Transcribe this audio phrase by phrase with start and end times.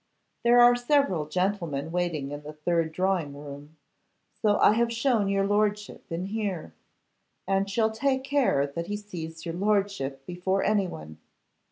[0.43, 3.77] There are several gentlemen waiting in the third drawing room;
[4.41, 6.73] so I have shown your lordship in here,
[7.47, 11.19] and shall take care that he sees your lordship before anyone.